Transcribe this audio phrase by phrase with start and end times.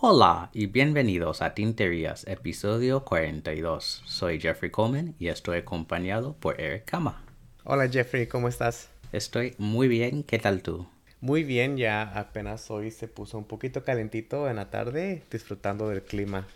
[0.00, 4.02] Hola y bienvenidos a Tinterías, episodio 42.
[4.04, 7.24] Soy Jeffrey Coleman y estoy acompañado por Eric Kama.
[7.64, 8.88] Hola Jeffrey, ¿cómo estás?
[9.10, 10.86] Estoy muy bien, ¿qué tal tú?
[11.20, 16.02] Muy bien, ya apenas hoy se puso un poquito calentito en la tarde, disfrutando del
[16.02, 16.46] clima.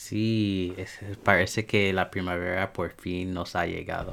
[0.00, 0.74] Sí,
[1.22, 4.12] parece que la primavera por fin nos ha llegado.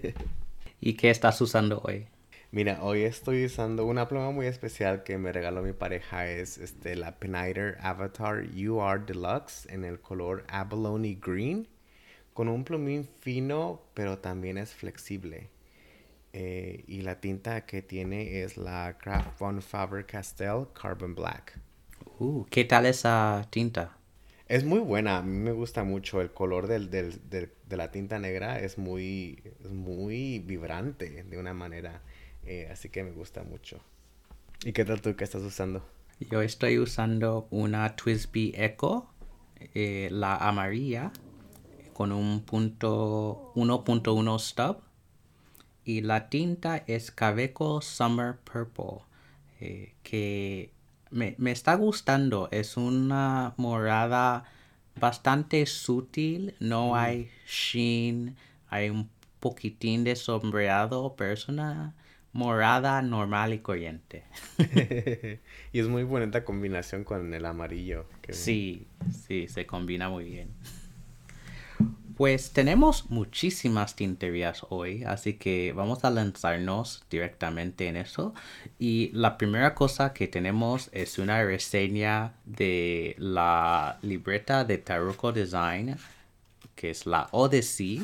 [0.80, 2.06] ¿Y qué estás usando hoy?
[2.52, 6.28] Mira, hoy estoy usando una pluma muy especial que me regaló mi pareja.
[6.28, 11.66] Es este, la Peniter Avatar UR Deluxe en el color Abalone Green.
[12.32, 15.50] Con un plumín fino, pero también es flexible.
[16.32, 21.58] Eh, y la tinta que tiene es la Craft von Faber-Castell Carbon Black.
[22.20, 23.98] Uh, ¿Qué tal esa tinta?
[24.52, 28.18] Es muy buena, a mí me gusta mucho el color del, del, de la tinta
[28.18, 32.02] negra, es muy, muy vibrante de una manera.
[32.44, 33.80] Eh, así que me gusta mucho.
[34.62, 35.16] ¿Y qué tal tú?
[35.16, 35.82] ¿Qué estás usando?
[36.20, 39.06] Yo estoy usando una Twisby Echo,
[39.72, 41.12] eh, la amarilla,
[41.94, 44.82] con un punto 1.1 stub.
[45.86, 49.06] Y la tinta es Caveco Summer Purple,
[49.60, 50.74] eh, que
[51.12, 52.48] me, me, está gustando.
[52.50, 54.44] Es una morada
[55.00, 58.36] bastante sutil, no hay sheen,
[58.68, 59.08] hay un
[59.40, 61.94] poquitín de sombreado personal
[62.32, 64.24] morada normal y corriente.
[65.72, 68.06] y es muy bonita combinación con el amarillo.
[68.30, 68.86] Sí,
[69.26, 70.48] sí, se combina muy bien.
[72.16, 78.34] Pues tenemos muchísimas tinterías hoy, así que vamos a lanzarnos directamente en eso.
[78.78, 85.96] Y la primera cosa que tenemos es una reseña de la libreta de Taruko Design,
[86.74, 88.02] que es la Odyssey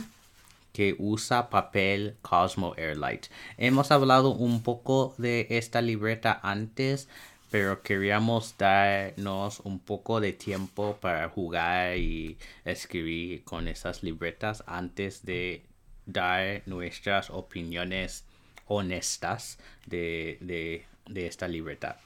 [0.72, 3.26] que usa papel Cosmo Airlight.
[3.56, 7.08] Hemos hablado un poco de esta libreta antes,
[7.50, 15.24] pero queríamos darnos un poco de tiempo para jugar y escribir con esas libretas antes
[15.24, 15.64] de
[16.04, 18.24] dar nuestras opiniones
[18.66, 21.98] honestas de, de, esta libreta.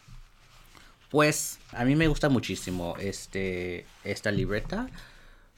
[1.11, 4.89] Pues a mí me gusta muchísimo este, esta libreta.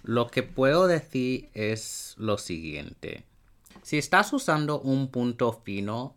[0.02, 3.24] Lo que puedo decir es lo siguiente.
[3.82, 6.16] Si estás usando un punto fino,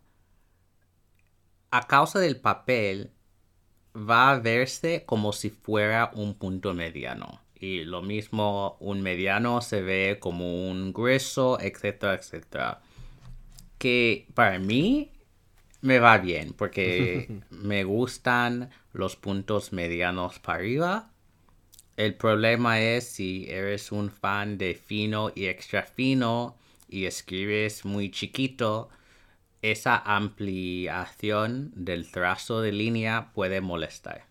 [1.70, 3.12] a causa del papel,
[3.98, 7.42] va a verse como si fuera un punto mediano.
[7.60, 12.82] Y lo mismo, un mediano se ve como un grueso, etcétera, etcétera.
[13.78, 15.12] Que para mí
[15.82, 21.12] me va bien porque me gustan los puntos medianos para arriba
[21.98, 26.56] el problema es si eres un fan de fino y extra fino
[26.88, 28.90] y escribes muy chiquito,
[29.62, 34.26] esa ampliación del trazo de línea puede molestar.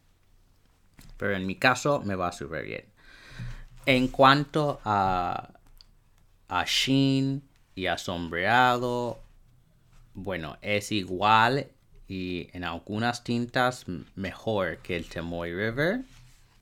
[1.16, 2.84] Pero en mi caso me va súper bien.
[3.86, 5.50] En cuanto a,
[6.48, 7.42] a sheen
[7.74, 9.22] y a sombreado,
[10.14, 11.68] bueno, es igual
[12.08, 16.04] y en algunas tintas mejor que el Temoy River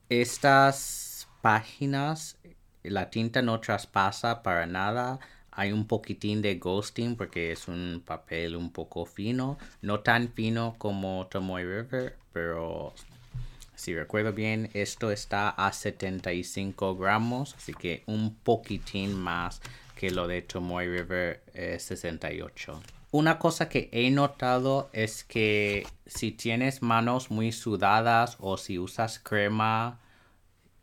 [0.08, 2.36] estas páginas,
[2.82, 5.18] la tinta no traspasa para nada.
[5.56, 9.58] Hay un poquitín de ghosting porque es un papel un poco fino.
[9.82, 12.92] No tan fino como Tomoy River, pero
[13.74, 19.60] si recuerdo bien, esto está a 75 gramos, así que un poquitín más
[19.94, 21.42] que lo de Tomoy River
[21.78, 22.72] 68.
[22.72, 28.78] Eh, una cosa que he notado es que si tienes manos muy sudadas o si
[28.78, 30.00] usas crema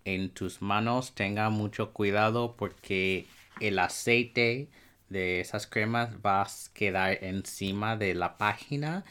[0.05, 3.27] en tus manos, tenga mucho cuidado porque
[3.61, 4.69] el aceite
[5.09, 9.03] de esas cremas va a quedar encima de la página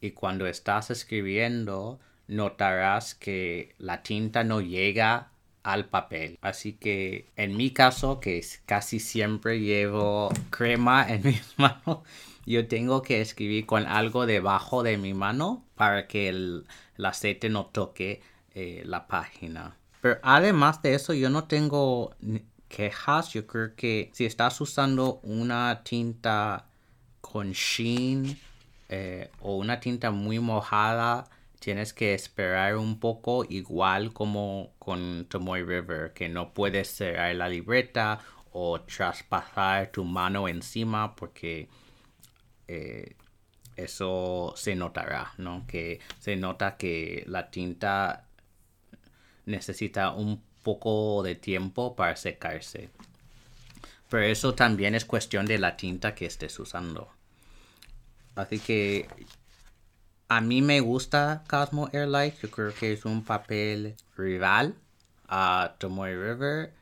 [0.00, 1.98] y cuando estás escribiendo
[2.28, 5.30] notarás que la tinta no llega
[5.62, 6.38] al papel.
[6.40, 11.98] Así que en mi caso, que casi siempre llevo crema en mis manos,
[12.46, 16.66] yo tengo que escribir con algo debajo de mi mano para que el,
[17.02, 18.22] aceite no toque
[18.54, 19.76] eh, la página.
[20.00, 22.14] Pero además de eso, yo no tengo
[22.68, 23.32] quejas.
[23.32, 26.66] Yo creo que si estás usando una tinta
[27.20, 28.38] con sheen
[28.88, 31.28] eh, o una tinta muy mojada,
[31.58, 37.48] tienes que esperar un poco, igual como con Tomoy River, que no puedes cerrar la
[37.48, 38.20] libreta
[38.52, 41.68] o traspasar tu mano encima porque
[42.66, 43.16] eh,
[43.76, 45.66] eso se notará, ¿no?
[45.66, 48.26] Que se nota que la tinta
[49.46, 52.90] necesita un poco de tiempo para secarse.
[54.08, 57.08] Pero eso también es cuestión de la tinta que estés usando.
[58.34, 59.08] Así que
[60.28, 62.40] a mí me gusta Cosmo Airlight.
[62.40, 64.74] Yo creo que es un papel rival
[65.26, 66.72] a Tomoe River.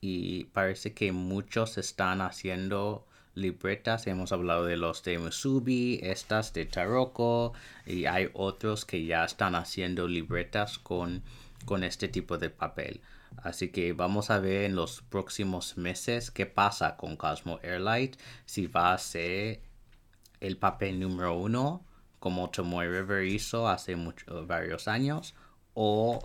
[0.00, 4.06] Y parece que muchos están haciendo libretas.
[4.06, 7.52] Hemos hablado de los de Musubi, estas de Taroko.
[7.84, 11.22] Y hay otros que ya están haciendo libretas con,
[11.68, 13.02] con este tipo de papel.
[13.42, 18.16] Así que vamos a ver en los próximos meses qué pasa con Cosmo Airlight.
[18.46, 19.60] Si va a ser
[20.40, 21.84] el papel número uno
[22.20, 23.96] como Tomoe River hizo hace
[24.46, 25.34] varios años
[25.74, 26.24] o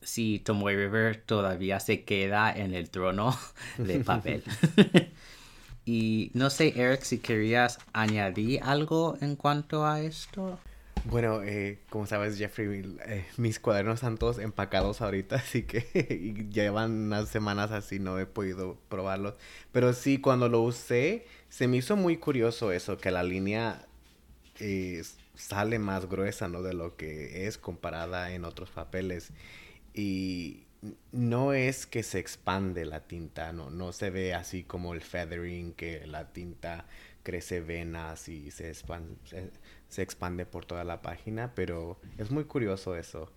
[0.00, 3.36] si Tomoe River todavía se queda en el trono
[3.78, 4.44] de papel.
[5.84, 10.60] y no sé, Eric, si querías añadir algo en cuanto a esto.
[11.04, 15.80] Bueno, eh, como sabes, Jeffrey, eh, mis cuadernos están todos empacados ahorita, así que
[16.50, 19.34] llevan unas semanas así, no he podido probarlos.
[19.72, 23.86] Pero sí, cuando lo usé, se me hizo muy curioso eso, que la línea
[24.60, 25.02] eh,
[25.34, 26.62] sale más gruesa, ¿no?
[26.62, 29.30] De lo que es comparada en otros papeles.
[29.94, 30.64] Y
[31.12, 35.72] no es que se expande la tinta, no, no se ve así como el feathering,
[35.74, 36.86] que la tinta
[37.22, 39.16] crece venas y se expande
[39.88, 43.32] se expande por toda la página, pero es muy curioso eso.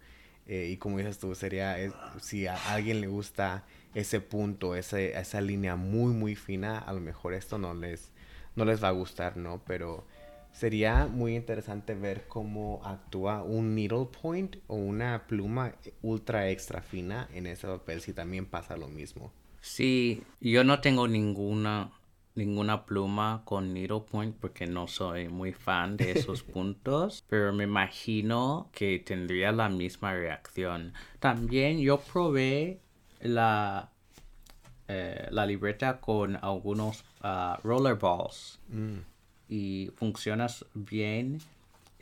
[0.48, 1.78] Eh, y como dices tú, sería,
[2.20, 7.00] si a alguien le gusta ese punto, ese, esa línea muy, muy fina, a lo
[7.00, 8.12] mejor esto no les,
[8.56, 9.62] no les va a gustar, ¿no?
[9.66, 10.06] Pero
[10.52, 17.30] sería muy interesante ver cómo actúa un needle point o una pluma ultra extra fina
[17.34, 19.32] en ese papel, si también pasa lo mismo.
[19.62, 21.92] Sí, yo no tengo ninguna
[22.36, 28.70] ninguna pluma con needlepoint porque no soy muy fan de esos puntos, pero me imagino
[28.74, 30.94] que tendría la misma reacción.
[31.20, 32.80] También yo probé
[33.22, 33.92] la,
[34.88, 38.98] eh, la libreta con algunos uh, rollerballs mm.
[39.50, 41.40] y funciona bien.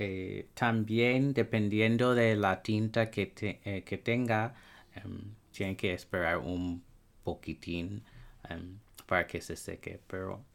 [0.02, 4.56] Eh, también dependiendo de la tinta que, eh, que tenga,
[5.04, 5.20] um,
[5.52, 6.82] tienen que esperar un
[7.24, 8.02] poquitín.
[8.48, 10.00] Em, para que se seque.
[10.06, 10.46] Pero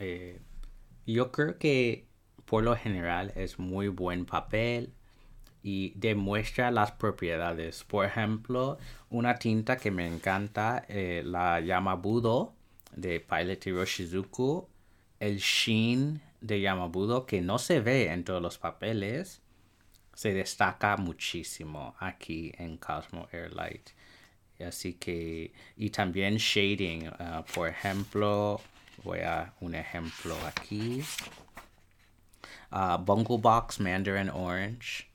[0.00, 0.40] eh,
[1.06, 2.08] yo creo que
[2.44, 4.92] por lo general es muy buen papel
[5.62, 7.84] y demuestra las propiedades.
[7.84, 8.78] Por ejemplo,
[9.08, 12.54] una tinta que me encanta, eh, la Yamabudo
[12.96, 14.68] de Pilot Hiroshizuku,
[15.20, 19.42] el sheen de Yamabudo que no se ve en todos los papeles,
[20.12, 23.90] se destaca muchísimo aquí en Cosmo Airlight.
[24.60, 28.60] Así que, y también shading, uh, por ejemplo,
[29.02, 31.02] voy a un ejemplo aquí.
[32.70, 35.06] Uh, Bungle Box Mandarin Orange,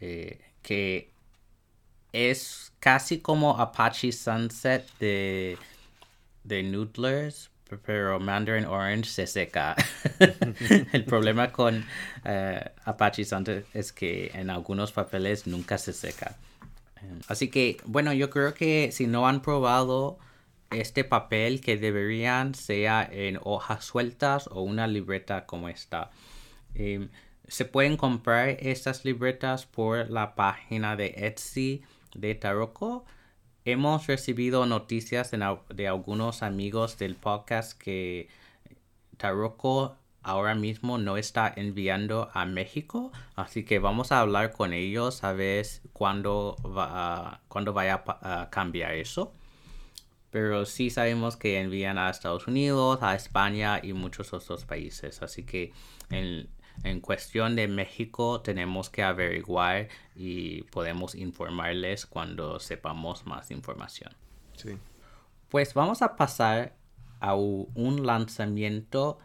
[0.00, 1.10] eh, que
[2.12, 5.56] es casi como Apache Sunset de,
[6.44, 7.50] de Noodlers,
[7.84, 9.76] pero Mandarin Orange se seca.
[10.92, 16.36] El problema con uh, Apache Sunset es que en algunos papeles nunca se seca.
[17.28, 20.18] Así que, bueno, yo creo que si no han probado
[20.70, 26.10] este papel, que deberían sea en hojas sueltas o una libreta como esta.
[26.74, 27.10] Em,
[27.48, 31.82] se pueden comprar estas libretas por la página de Etsy
[32.14, 33.04] de Taroko.
[33.64, 38.28] Hemos recibido noticias de algunos amigos del podcast que
[39.16, 45.24] Taroko ahora mismo no está enviando a México, así que vamos a hablar con ellos
[45.24, 49.32] a ver cuándo, va, cuándo vaya a, cambiar eso.
[50.30, 55.22] Pero sí sabemos que envían a Estados Unidos, a España y muchos otros países.
[55.22, 55.72] Así que
[56.08, 56.48] en,
[56.84, 64.14] en cuestión de México tenemos que averiguar y podemos informarles cuando sepamos más información.
[64.54, 64.78] Sí.
[65.48, 66.76] Pues vamos a pasar
[67.18, 69.18] a un lanzamiento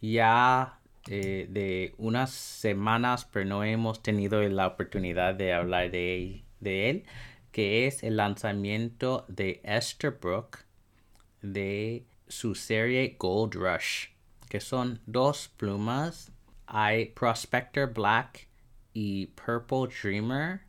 [0.00, 7.04] ya eh, de unas semanas, pero no hemos tenido la oportunidad de hablar de, él,
[7.52, 10.58] que es el lanzamiento de Esterbrook
[11.42, 14.08] de su serie Gold Rush,
[14.48, 16.32] que son dos plumas.
[16.66, 18.48] Hay Prospector Black
[18.92, 20.62] y Purple Dreamer,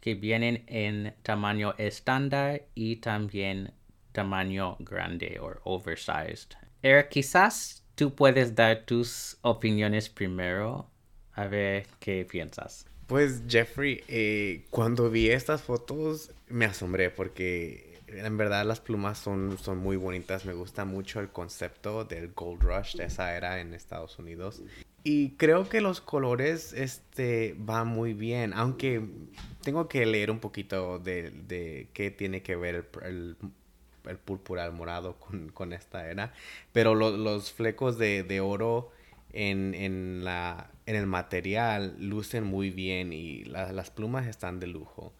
[0.00, 3.72] que vienen en tamaño estándar y también
[4.10, 6.56] tamaño grande o oversized.
[6.82, 10.88] Eric, quizás tú puedes dar tus opiniones primero,
[11.34, 12.84] a ver qué piensas.
[13.06, 19.56] Pues Jeffrey, eh, cuando vi estas fotos me asombré porque en verdad las plumas son,
[19.56, 20.44] son muy bonitas.
[20.44, 24.62] Me gusta mucho el concepto del Gold Rush de esa era en Estados Unidos.
[25.04, 29.00] Y creo que los colores este, van muy bien, aunque
[29.62, 33.36] tengo que leer un poquito de, de qué tiene que ver el, el
[34.24, 35.16] púrpura, el morado
[35.54, 36.32] con, esta era.
[36.72, 38.90] Pero los flecos de, oro
[39.32, 45.12] en, en, la, en el material lucen muy bien y las plumas están de lujo.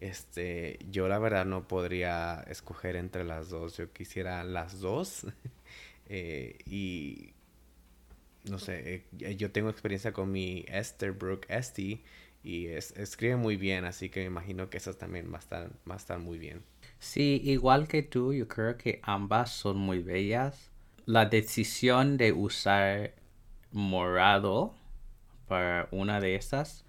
[0.00, 3.76] Este, yo la verdad no podría escoger entre las dos.
[3.76, 5.26] Yo quisiera las dos.
[6.12, 7.34] Eh, y
[8.44, 12.02] no sé, eh, yo tengo experiencia con mi Esther Brooke Esty
[12.42, 15.94] y escribe muy bien, así que me imagino que esas también va a estar, va
[15.94, 16.64] a estar muy bien.
[17.00, 20.70] Sí, igual que tú, yo creo que ambas son muy bellas.
[21.06, 23.14] La decisión de usar
[23.72, 24.74] morado
[25.48, 26.84] para una de esas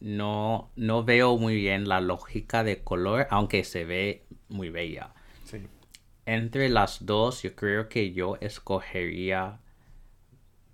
[0.00, 5.14] no, no veo muy bien la lógica de color, aunque se ve muy bella.
[6.24, 9.58] Entre las dos, yo creo que yo escogería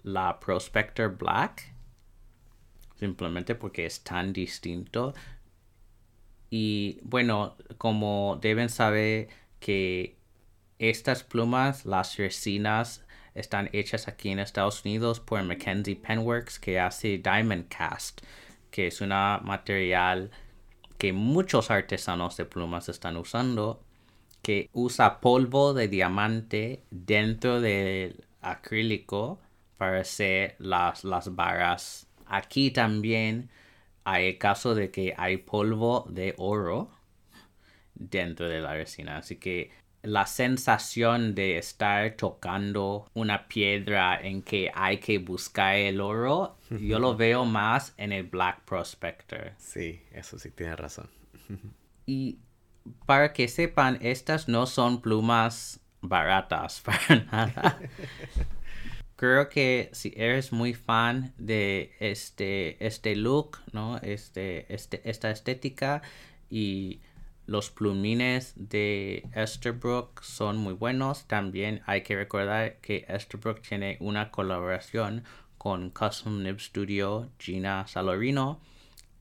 [0.02, 1.72] la Prospector Black.
[2.96, 5.14] Simplemente porque es tan distinto.
[6.50, 9.28] Y bueno, como deben saber
[9.60, 10.16] que
[10.78, 17.18] estas plumas, las resinas, están hechas aquí en Estados Unidos por Mackenzie Penworks que hace
[17.18, 18.22] Diamond Cast
[18.70, 20.30] que es un material
[20.98, 23.82] que muchos artesanos de plumas están usando,
[24.42, 29.38] que usa polvo de diamante dentro del acrílico
[29.76, 32.06] para hacer las, las barras.
[32.26, 33.50] Aquí también
[34.10, 36.90] hay el caso de que hay polvo de oro
[37.94, 39.70] dentro de la resina, así que
[40.02, 46.98] la sensación de estar tocando una piedra en que hay que buscar el oro, yo
[46.98, 49.52] lo veo más en el Black Prospector.
[49.58, 51.10] Sí, eso sí tiene razón.
[52.06, 52.38] y
[53.04, 57.78] para que sepan, estas no son plumas baratas para nada.
[59.18, 63.98] Creo que si eres muy fan de este, este look, ¿no?
[63.98, 66.02] Este, este, esta estética
[66.48, 67.00] y
[67.46, 71.26] los plumines de Esterbrook son muy buenos.
[71.26, 75.24] También hay que recordar que Esterbrook tiene una colaboración
[75.58, 78.60] con Custom Nib Studio Gina Salorino.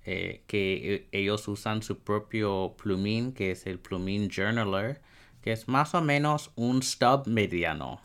[0.05, 5.01] Eh, que e, ellos usan su propio plumín, que es el plumín Journaler,
[5.41, 7.99] que es más o menos un stub mediano.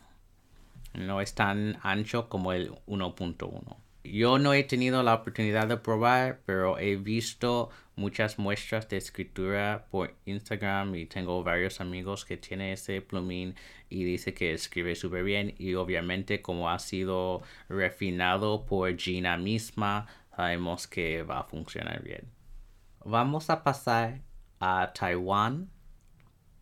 [0.94, 3.76] No es tan ancho como el 1.1.
[4.04, 9.86] Yo no he tenido la oportunidad de probar, pero he visto muchas muestras de escritura
[9.90, 13.54] por Instagram y tengo varios amigos que tienen ese plumín
[13.88, 20.06] y dice que escribe súper bien y obviamente como ha sido refinado por Gina misma,
[20.34, 22.28] sabemos que va a funcionar bien.
[23.04, 24.20] Vamos a pasar
[24.58, 25.70] a Taiwán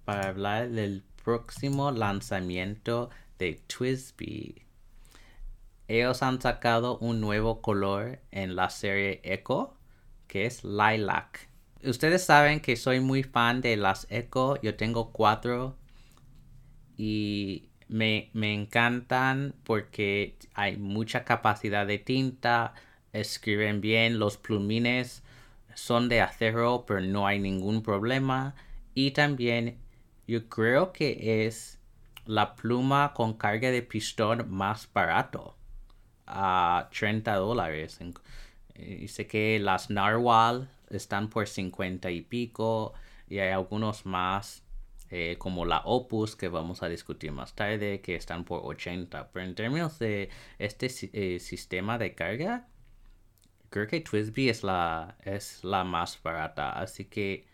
[0.05, 3.11] para hablar del próximo lanzamiento
[3.41, 4.71] de Twisby
[5.91, 9.75] ellos han sacado un nuevo color en la serie Echo,
[10.29, 11.49] que es Lilac.
[11.83, 15.77] Ustedes saben que soy muy fan de las Echo, yo tengo cuatro
[16.97, 22.75] y me, me encantan porque hay mucha capacidad de tinta,
[23.13, 25.25] escriben bien, los plumines
[25.75, 28.55] son de acero, pero no hay ningún problema.
[28.95, 29.77] Y también
[30.29, 31.80] yo creo que es
[32.31, 35.57] la pluma con carga de pistón más barato
[36.27, 37.99] a 30 dólares.
[38.77, 42.95] Y sé que las Narwhal están por 50 y pico
[43.29, 44.63] y hay algunos más
[45.11, 49.33] eh, como la Opus que vamos a discutir más tarde que están por 80.
[49.33, 52.69] Pero en términos de este eh, sistema de carga,
[53.71, 56.71] creo que Twisby es la, es la más barata.
[56.71, 57.45] Así que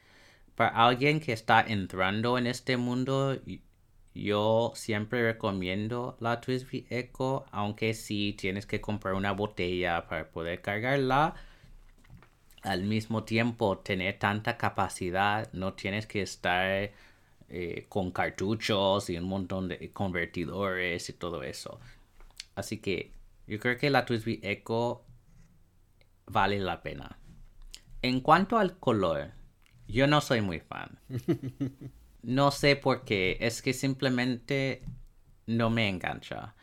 [0.54, 3.38] para alguien que está entrando en este mundo,
[4.16, 10.62] yo siempre recomiendo la Twisby Echo, aunque si tienes que comprar una botella para poder
[10.62, 11.34] cargarla.
[12.62, 16.90] Al mismo tiempo, tener tanta capacidad, no tienes que estar
[17.48, 21.78] eh, con cartuchos y un montón de convertidores y todo eso.
[22.56, 23.12] Así que
[23.46, 25.04] yo creo que la Twisby Echo
[26.26, 27.18] vale la pena.
[28.02, 29.32] En cuanto al color,
[29.86, 30.98] yo no soy muy fan.
[32.26, 34.82] No sé por qué, es que simplemente
[35.46, 36.56] no me engancha.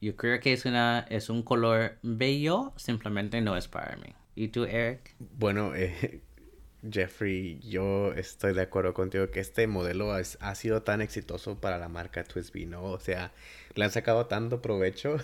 [0.00, 4.14] Yo creo que es, una, es un color bello, simplemente no es para mí.
[4.34, 5.14] ¿Y tú, Eric?
[5.18, 6.22] Bueno, eh,
[6.90, 11.90] Jeffrey, yo estoy de acuerdo contigo que este modelo ha sido tan exitoso para la
[11.90, 12.84] marca Twisby, ¿no?
[12.84, 13.30] O sea,
[13.74, 15.18] le han sacado tanto provecho.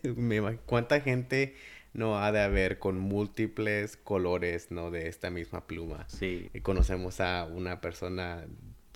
[0.64, 1.56] ¿Cuánta gente
[1.92, 4.90] no ha de haber con múltiples colores, ¿no?
[4.90, 6.06] De esta misma pluma.
[6.08, 6.48] Sí.
[6.54, 8.46] Y conocemos a una persona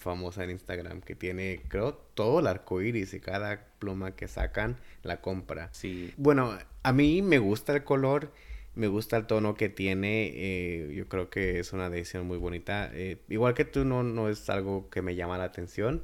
[0.00, 4.76] famosa en Instagram que tiene, creo, todo el arco iris y cada pluma que sacan
[5.02, 5.69] la compra.
[5.73, 6.12] Sí.
[6.16, 8.33] Bueno, a mí me gusta el color,
[8.75, 10.30] me gusta el tono que tiene.
[10.35, 12.90] Eh, yo creo que es una decisión muy bonita.
[12.92, 16.02] Eh, igual que tú, no, no es algo que me llama la atención.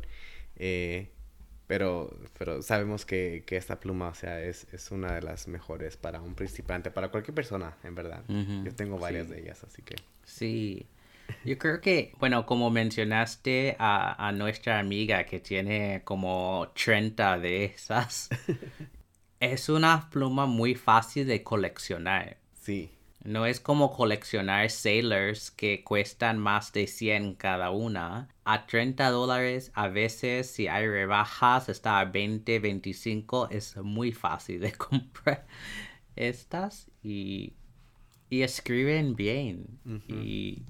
[0.56, 1.08] Eh,
[1.66, 5.96] pero, pero sabemos que, que, esta pluma, o sea, es, es, una de las mejores
[5.96, 8.22] para un principiante, para cualquier persona, en verdad.
[8.28, 9.96] Yo tengo varias de ellas, así que.
[10.24, 10.86] Sí.
[11.44, 17.64] Yo creo que, bueno, como mencionaste a, a nuestra amiga que tiene como 30 de
[17.66, 18.28] esas,
[19.40, 22.38] es una pluma muy fácil de coleccionar.
[22.54, 22.90] Sí.
[23.26, 28.28] No es como coleccionar sailors que cuestan más de 100 cada una.
[28.44, 33.48] A 30 dólares, a veces si hay rebajas, está a 20, 25.
[33.50, 35.44] Es muy fácil de comprar
[36.14, 37.54] estas y,
[38.30, 39.80] y escriben bien.
[40.06, 40.62] Y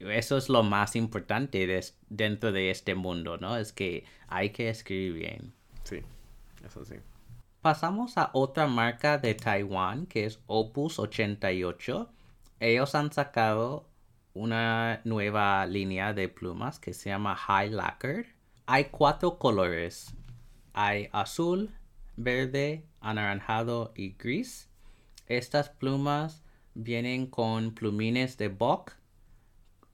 [0.00, 3.56] eso es lo más importante dentro de este mundo, ¿no?
[3.56, 5.52] Es que hay que escribir bien.
[5.84, 6.00] Sí,
[6.64, 6.94] eso sí.
[7.60, 12.10] Pasamos a otra marca de Taiwán que es Opus 88.
[12.58, 13.86] Ellos han sacado
[14.32, 18.34] una nueva línea de plumas que se llama High Lacquer.
[18.64, 20.14] Hay cuatro colores.
[20.72, 21.70] Hay azul,
[22.16, 24.70] verde, anaranjado y gris.
[25.26, 26.42] Estas plumas
[26.74, 28.94] vienen con plumines de Bock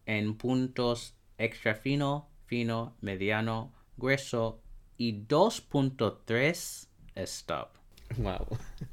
[0.06, 4.62] en puntos extra fino, fino, mediano, grueso
[4.96, 7.76] y 2.3 stop.
[8.16, 8.46] Wow.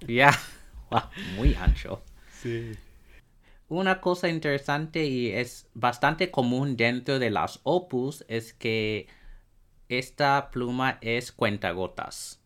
[0.08, 0.32] Ya,
[0.90, 1.02] wow,
[1.36, 2.04] muy ancho.
[2.42, 2.72] Sí.
[3.70, 9.08] Una cosa interesante y es bastante común dentro de las opus es que
[9.90, 12.42] esta pluma es cuentagotas.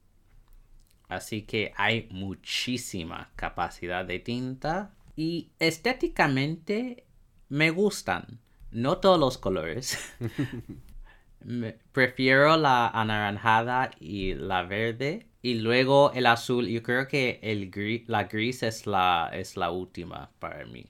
[1.09, 7.05] Así que hay muchísima capacidad de tinta y estéticamente
[7.49, 8.39] me gustan.
[8.77, 9.97] No todos los colores.
[11.91, 18.07] prefiero la anaranjada y la verde y luego el azul, yo creo que el gris,
[18.07, 20.85] la gris es la, es la última para mí.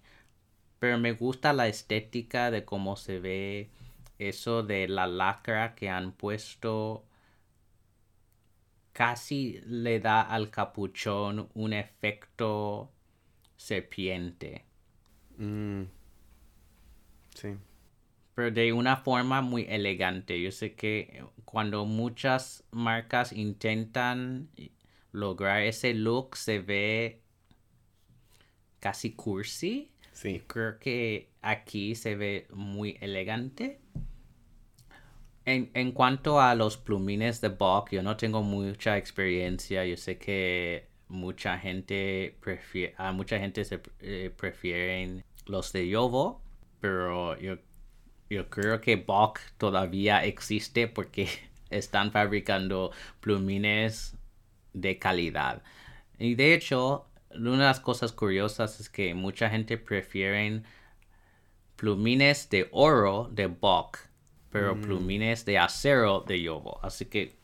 [0.79, 3.69] Pero me gusta la estética de cómo se ve
[4.19, 7.05] eso de la lacra que han puesto.
[8.91, 12.91] Casi le da al capuchón un efecto
[13.55, 14.65] serpiente.
[15.37, 15.83] Mm.
[17.33, 17.55] Sí
[18.37, 20.39] pero de una forma muy elegante.
[20.39, 24.51] Yo sé que cuando muchas marcas intentan
[25.11, 27.23] lograr ese look se ve
[28.79, 29.91] casi cursi.
[30.11, 30.43] Sí.
[30.45, 33.81] Creo que aquí se ve muy elegante.
[35.45, 39.83] En, en, cuanto a los plumines de Bock, yo no tengo mucha experiencia.
[39.83, 46.43] Yo sé que mucha gente prefiere, a mucha gente se eh, prefieren los de Yovo,
[46.79, 47.57] pero yo
[48.29, 51.29] yo creo que Bock todavía existe porque
[51.69, 54.15] están fabricando plumines
[54.73, 55.61] de calidad.
[56.19, 60.63] Y de hecho, una de las cosas curiosas es que mucha gente prefiere
[61.75, 63.99] plumines de oro de Bock,
[64.51, 64.81] pero mm.
[64.81, 66.79] plumines de acero de Yobo.
[66.81, 67.35] Así que,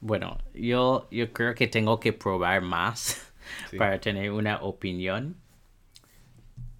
[0.00, 3.32] bueno, yo, yo creo que tengo que probar más
[3.76, 5.36] para tener una opinión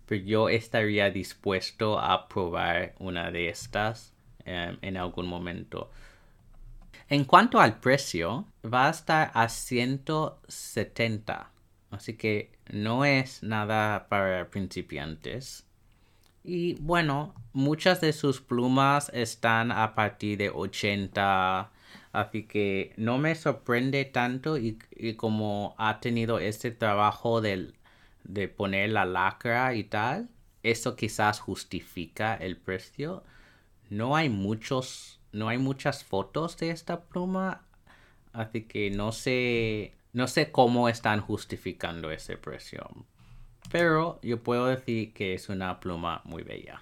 [0.08, 5.90] pero yo estaría dispuesto a probar una de estas em, en algún momento.
[7.10, 11.50] En cuanto al precio, va a estar a 170.
[11.90, 15.66] Así que no es nada para principiantes.
[16.42, 21.70] Y bueno, muchas de sus plumas están a partir de 80.
[22.12, 27.74] Así que no me sorprende tanto y, y como ha tenido este trabajo del
[28.28, 30.28] de poner la lacra y tal,
[30.62, 33.24] eso quizás justifica el precio.
[33.90, 37.66] No hay muchos, no hay muchas fotos de esta pluma,
[38.32, 42.86] así que no sé, no sé cómo están justificando ese precio.
[43.72, 46.80] Pero yo puedo decir que es una pluma muy bella.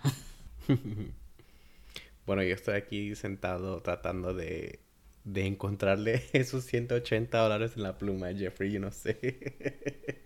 [2.26, 4.80] bueno, yo estoy aquí sentado tratando de,
[5.24, 10.24] de encontrarle esos 180 dólares en la pluma, Jeffrey, yo no sé.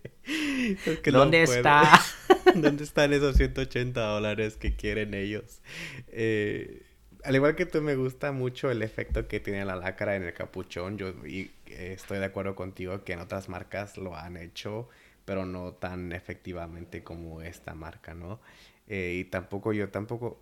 [1.11, 1.99] ¿Dónde está?
[2.55, 5.61] ¿Dónde están esos 180 dólares que quieren ellos?
[6.07, 6.83] Eh,
[7.23, 10.33] al igual que tú, me gusta mucho el efecto que tiene la lacra en el
[10.33, 10.97] capuchón.
[10.97, 14.89] Yo y, eh, estoy de acuerdo contigo que en otras marcas lo han hecho,
[15.25, 18.39] pero no tan efectivamente como esta marca, ¿no?
[18.87, 20.37] Eh, y tampoco, yo tampoco,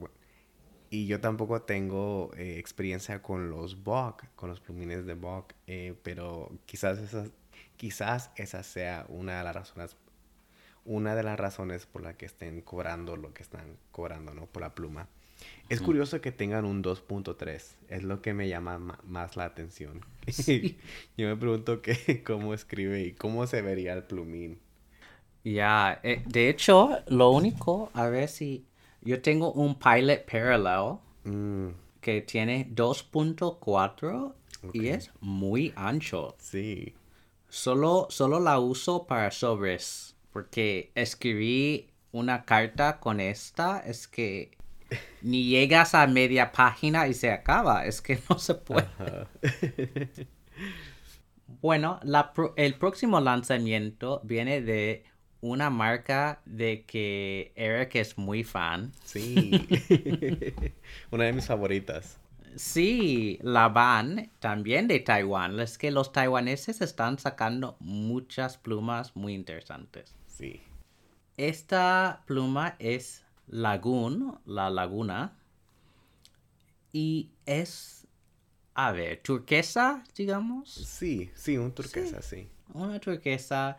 [0.90, 5.54] y yo tampoco tengo experiencia con los Bock, con los plumines de Bock,
[6.04, 7.30] pero quizás esas
[7.80, 9.96] quizás esa sea una de las razones
[10.86, 14.46] una de las razones por la que estén cobrando lo que están cobrando, ¿no?
[14.46, 15.08] Por la pluma.
[15.70, 20.02] Es curioso que tengan un 2.3, es lo que me llama más la atención.
[21.18, 24.60] Yo me pregunto qué, cómo escribe y cómo se vería el plumín.
[25.44, 28.66] Ya, eh, de hecho, lo único, a ver si
[29.02, 30.98] yo tengo un Pilot Parallel.
[31.24, 31.70] Mm.
[32.02, 34.34] que tiene 2.4
[34.74, 36.36] y es muy ancho.
[36.40, 36.96] Sí.
[37.50, 44.58] Solo, solo la uso para sobres, porque escribí una carta con esta, es que
[45.22, 48.88] ni llegas a media página y se acaba, es que no se puede.
[51.62, 55.04] bueno, la el próximo lanzamiento viene de
[55.42, 58.92] una marca de que Eric es muy fan.
[59.06, 59.68] Sí.
[61.12, 62.20] una de mis favoritas.
[62.56, 65.60] Sí, la van también de Taiwán.
[65.60, 70.19] Es que los taiwaneses están sacando muchas plumas muy interesantes.
[70.40, 70.62] Sí.
[71.36, 75.38] Esta pluma es Lagoon, la laguna.
[76.94, 78.08] Y es,
[78.74, 80.72] a ver, turquesa, digamos.
[80.74, 82.44] Sí, sí, un turquesa, sí.
[82.44, 82.50] sí.
[82.74, 83.78] Una turquesa.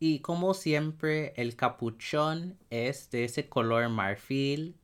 [0.00, 4.74] Y como siempre, el capuchón es de ese color marfil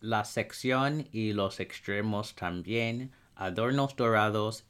[0.00, 4.64] la sección y los extremos también, adornos dorados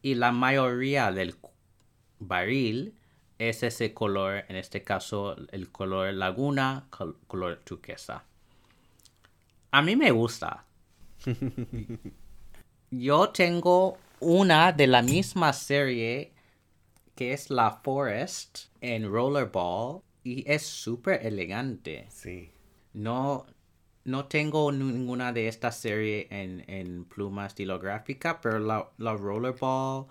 [0.00, 1.34] y la mayoría del
[2.18, 2.94] barril
[3.38, 6.88] es ese color, en este caso el color laguna,
[7.26, 8.24] color turquesa.
[9.70, 10.64] A mí me gusta.
[12.90, 16.32] Yo tengo una de la misma serie
[17.14, 22.06] que es la Forest en Rollerball y es súper elegante.
[22.10, 22.50] Sí.
[22.94, 23.46] No,
[24.04, 30.06] no tengo ninguna de esta serie en, en pluma estilográfica, pero la, la rollerball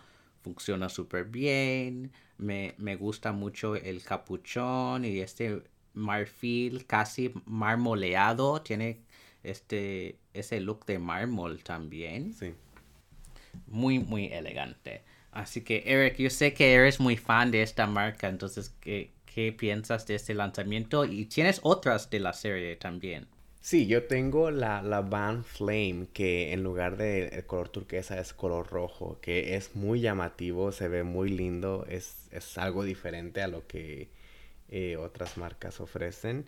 [0.54, 2.12] funciona súper bien.
[2.38, 8.62] Me, gusta mucho el capuchón y este marfil casi marmoleado.
[8.62, 9.02] Tiene
[9.44, 12.34] este ese look de mármol también.
[12.34, 12.54] Sí.
[13.68, 15.04] Muy, muy elegante.
[15.32, 19.52] Así que, Eric, yo sé que eres muy fan de esta marca, entonces, ¿qué, qué
[19.52, 21.06] piensas de este lanzamiento?
[21.06, 23.28] Y tienes otras de la serie también.
[23.68, 28.70] Sí, yo tengo la, la Van Flame, que en lugar de color turquesa es color
[28.70, 33.68] rojo, que es muy llamativo, se ve muy lindo, es, es algo diferente a lo
[33.68, 34.08] que
[34.70, 36.46] eh, otras marcas ofrecen.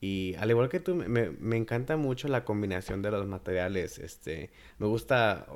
[0.00, 3.98] Y al igual que tú, me, me, encanta mucho la combinación de los materiales.
[3.98, 5.46] Este, me gusta,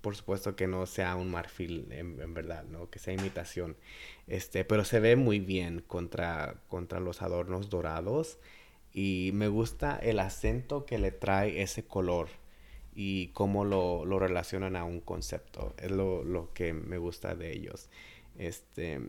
[0.00, 2.88] por supuesto, que no sea un marfil en, en, verdad, ¿no?
[2.90, 3.76] Que sea imitación.
[4.28, 8.38] Este, pero se ve muy bien contra, contra los adornos dorados
[8.92, 12.28] y me gusta el acento que le trae ese color
[12.94, 15.74] y cómo lo, lo relacionan a un concepto.
[15.78, 17.88] Es lo, lo, que me gusta de ellos.
[18.36, 19.00] Este,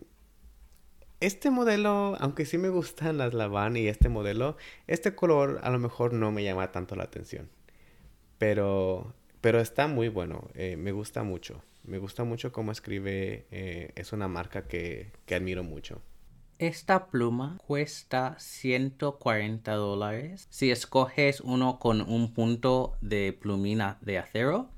[1.19, 5.79] este modelo, aunque sí me gustan las Lavan y este modelo, este color a lo
[5.79, 7.49] mejor no me llama tanto la atención.
[8.37, 11.63] Pero, pero está muy bueno, eh, me gusta mucho.
[11.83, 16.01] Me gusta mucho cómo escribe, eh, es una marca que, que admiro mucho.
[16.61, 20.45] Esta pluma cuesta 140 dólares.
[20.51, 24.69] Si escoges uno con un punto de plumina de acero,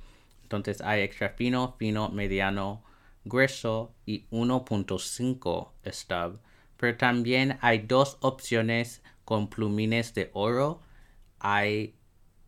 [0.44, 2.86] entonces hay extra fino, fino, mediano,
[3.26, 6.40] grueso y 1.5 stub.
[6.78, 10.80] Pero también hay dos opciones con plumines de oro.
[11.40, 11.98] Hay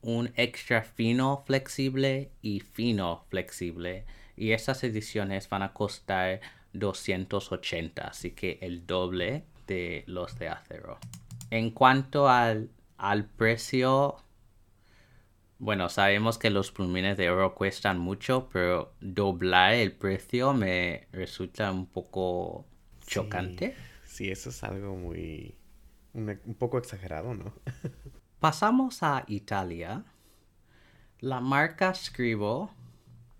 [0.01, 4.05] un extra fino flexible y fino flexible.
[4.37, 6.39] Y esas ediciones van a costar
[6.79, 10.97] 280, así que el doble de los de acero.
[11.49, 14.17] En cuanto al, al precio,
[15.57, 21.71] bueno, sabemos que los plumines de oro cuestan mucho, pero doblar el precio me resulta
[21.71, 22.65] un poco
[23.05, 23.75] chocante.
[24.03, 25.55] Sí, eso es algo muy...
[26.13, 27.53] un, poco exagerado, ¿no?
[28.39, 30.03] Pasamos a Italia.
[31.19, 32.69] La marca Scrivo,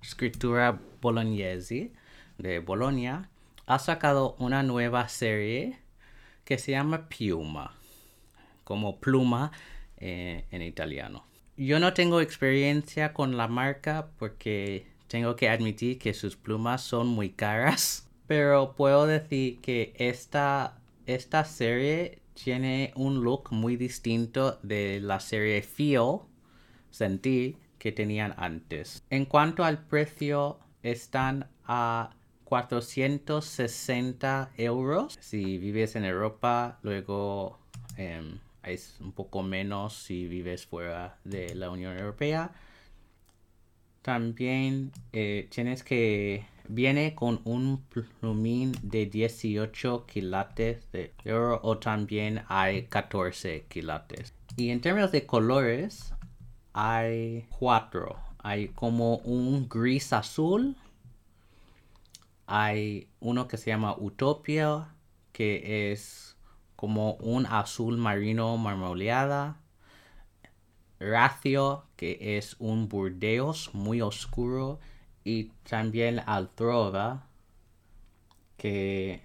[0.02, 1.93] escritura bolognese,
[2.38, 3.30] de Bolonia
[3.65, 5.80] ha sacado una nueva serie
[6.43, 7.74] que se llama Piuma,
[8.63, 9.52] como pluma
[9.98, 11.26] eh, en italiano.
[11.58, 17.08] Yo no tengo experiencia con la marca porque tengo que admitir que sus plumas son
[17.08, 25.00] muy caras, pero puedo decir que esta, esta serie tiene un look muy distinto de
[25.02, 26.19] la serie Feel,
[26.91, 29.04] Sentir, que tenían antes.
[29.10, 32.15] En cuanto al precio, están a
[32.46, 37.60] 460 euros si vives en Europa, luego
[37.98, 42.52] em, es un poco menos si vives fuera de la Unión Europea.
[44.02, 52.44] También eh, tienes que viene con un plumín de 18 quilates de oro o también
[52.48, 54.34] hay 14 quilates.
[54.58, 56.14] Y en términos de colores
[56.74, 58.18] hay cuatro.
[58.40, 60.76] Hay como un gris azul,
[62.48, 64.94] hay uno que se llama Utopia,
[65.32, 66.38] que es
[66.76, 69.60] como un azul marino marmoleada.
[71.00, 74.80] Ratio, que es un burdeos muy oscuro,
[75.24, 77.28] y también Altrova,
[78.58, 79.22] que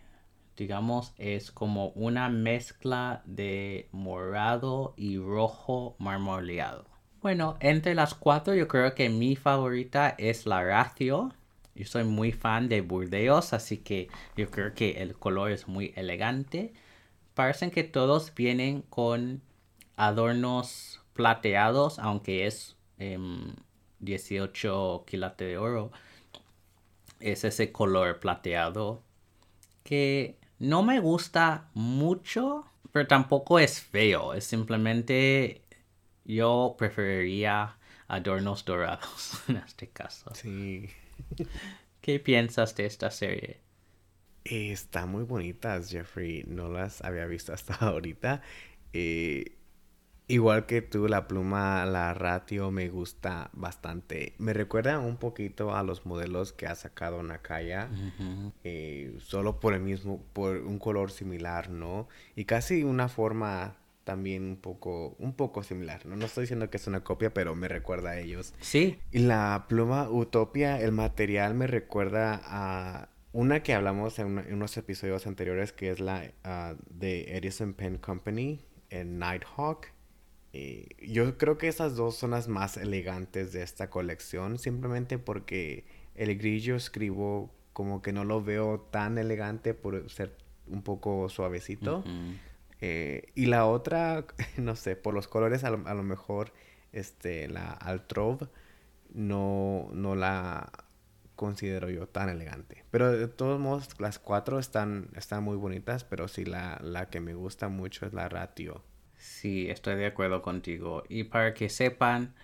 [0.57, 6.87] digamos es como una mezcla de morado y rojo marmoleado.
[7.23, 11.33] Bueno, entre las cuatro yo creo que mi favorita es la Ratio.
[11.75, 15.93] Yo soy muy fan de Burdeos, así que yo creo que el color es muy
[15.97, 16.73] elegante.
[17.35, 19.43] Parecen que todos vienen con
[19.97, 22.77] adornos plateados, aunque es
[24.01, 25.93] 18 quilates de oro.
[27.21, 29.03] Es ese color plateado
[29.85, 34.35] que no me gusta mucho, pero tampoco es feo.
[34.35, 35.63] Es simplemente
[36.25, 37.77] yo preferiría
[38.09, 40.31] adornos dorados en este caso.
[40.35, 40.89] Sí.
[42.01, 43.61] ¿Qué piensas de esta serie?
[44.45, 46.45] Eh, están muy bonitas, Jeffrey.
[46.47, 48.43] No las había visto hasta ahorita.
[48.93, 49.57] Eh,
[50.29, 54.35] igual que tú, la pluma, la ratio me gusta bastante.
[54.39, 57.91] Me recuerda un poquito a los modelos que ha sacado Nakaya.
[58.65, 62.09] Eh, solo por el mismo, por un color similar, ¿no?
[62.35, 63.77] Y casi una forma
[64.11, 66.05] también un poco, un poco similar.
[66.05, 66.17] ¿no?
[66.17, 68.55] no estoy diciendo que es una copia, pero me recuerda a ellos.
[68.59, 68.99] Sí.
[69.13, 75.29] Y la pluma Utopia, el material me recuerda a una que hablamos en, unos episodios
[75.29, 79.87] anteriores, que es la ah, de Edison Pen Company, en Nighthawk.
[81.01, 85.85] yo creo que esas dos son las más elegantes de esta colección, simplemente porque
[86.17, 92.03] el grillo escribo como que no lo veo tan elegante por ser un poco suavecito.
[92.81, 94.25] Eh, y la otra,
[94.57, 96.53] no sé, por los colores a lo, mejor
[96.93, 98.49] este, la Altrove
[99.13, 100.71] no, no la
[101.37, 102.85] considero yo tan elegante.
[102.91, 107.21] Pero de todos modos, las cuatro están, están muy bonitas, pero sí la, la que
[107.21, 108.83] me gusta mucho es la Ratio.
[109.17, 111.03] Sí, estoy de acuerdo contigo.
[111.09, 112.35] Y para que sepan,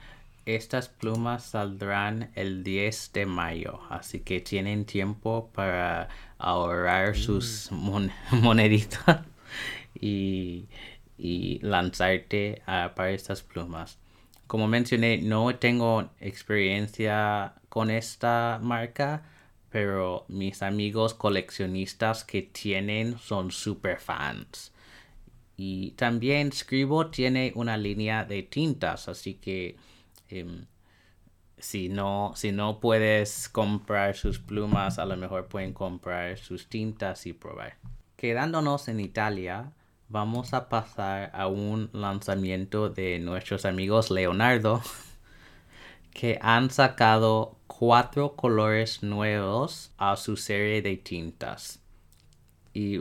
[0.44, 7.14] estas plumas saldrán el 10 de mayo, así que tienen tiempo para ahorrar mm.
[7.16, 7.70] sus
[8.30, 9.20] moneditas
[10.00, 10.68] y,
[11.62, 13.98] lanzarte para estas plumas.
[14.46, 19.24] Como mencioné, no tengo experiencia con esta marca,
[19.70, 24.72] pero mis amigos coleccionistas que tienen son super fans.
[25.56, 29.76] Y también Scribo tiene una línea de tintas, así que
[30.28, 30.66] em,
[31.58, 37.26] si, no, si no puedes comprar sus plumas, a lo mejor pueden comprar sus tintas
[37.26, 37.76] y probar.
[38.16, 39.72] Quedándonos en Italia,
[40.08, 44.82] vamos a pasar a un lanzamiento de nuestros amigos Leonardo
[46.12, 51.82] que han sacado cuatro colores nuevos a su serie de tintas.
[52.72, 53.00] Y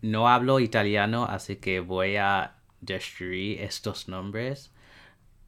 [0.00, 4.72] no hablo italiano, así que voy a destruir estos nombres.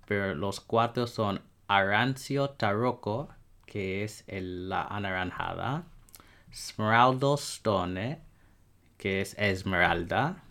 [0.06, 3.28] Pero los cuatro son Arancio Tarocco,
[3.64, 5.84] que es la anaranjada.
[6.52, 8.20] Smeraldo Stone,
[8.98, 10.42] que es esmeralda.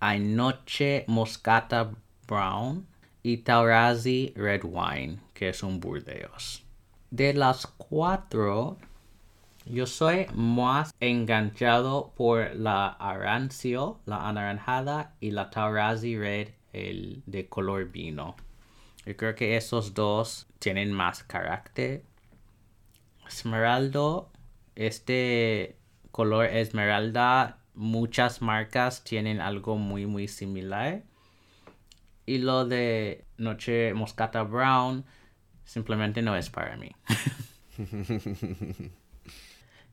[0.00, 1.90] Noche Moscata
[2.26, 2.86] Brown
[3.22, 6.64] y Taurazi Red Wine, que es un Burdeos.
[7.10, 8.76] De las cuatro,
[9.64, 17.48] yo soy más enganchado por la Arancio, la anaranjada, y la Taurazi Red, el de
[17.48, 18.36] color vino.
[19.04, 22.02] Yo creo que esos dos tienen más carácter.
[23.26, 24.30] Esmeraldo,
[24.74, 25.76] este
[26.10, 31.04] color esmeralda muchas marcas tienen algo muy muy similar.
[32.26, 35.04] Y lo de Noche Moscata Brown
[35.64, 36.90] simplemente no es para mí.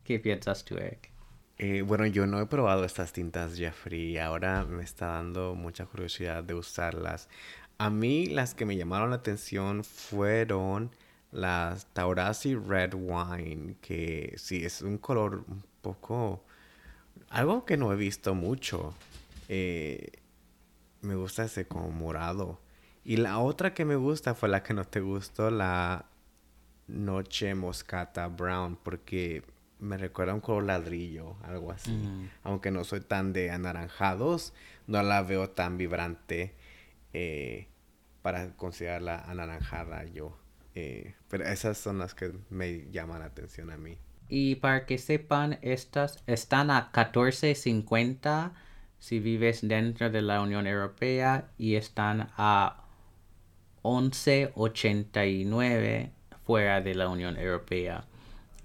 [0.04, 1.12] ¿Qué piensas tú, Eric?
[1.58, 4.18] Eh, bueno, yo no he probado estas tintas Jeffrey.
[4.18, 7.30] Ahora me está dando mucha curiosidad de usarlas.
[7.78, 10.92] A mí las que me llamaron la atención fueron
[11.32, 16.44] las Taurasi Red Wine, que sí es un color un poco
[17.30, 18.94] algo que no he visto mucho.
[19.50, 20.12] Eh,
[21.02, 22.60] me gusta ese como morado.
[23.04, 26.06] Y la otra que me gusta fue la que no te gustó, la
[26.88, 29.44] Noche Moscata Brown, porque
[29.80, 31.92] me recuerda un color ladrillo, algo así.
[31.92, 32.30] Mm.
[32.44, 34.54] Aunque no soy tan de anaranjados,
[34.88, 36.56] no la veo tan vibrante
[37.14, 37.68] eh,
[38.22, 40.38] para considerarla anaranjada yo.
[40.74, 43.98] Eh, pero esas son las que me llaman la atención a mí.
[44.28, 48.52] Y para que sepan, estas están a 14.50
[49.00, 52.84] si vives dentro de la Unión Europea y están a
[53.84, 56.12] 11.89
[56.46, 58.06] fuera de la Unión Europea.